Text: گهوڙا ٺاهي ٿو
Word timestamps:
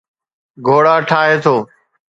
گهوڙا 0.65 0.95
ٺاهي 1.07 1.33
ٿو 1.43 1.55